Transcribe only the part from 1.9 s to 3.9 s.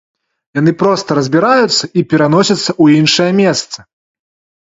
і пераносяцца ў іншае месца.